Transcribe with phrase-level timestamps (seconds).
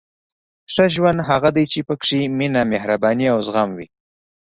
[0.73, 3.87] •ښه ژوند هغه دی چې پکې مینه، مهرباني او زغم وي.